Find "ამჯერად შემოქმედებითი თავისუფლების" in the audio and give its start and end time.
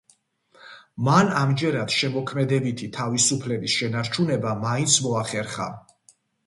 1.41-3.79